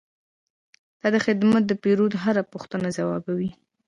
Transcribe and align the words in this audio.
دا 1.13 1.19
خدمتګر 1.25 1.63
د 1.67 1.71
پیرود 1.83 2.13
هره 2.23 2.43
پوښتنه 2.51 2.87
ځوابوي. 2.97 3.49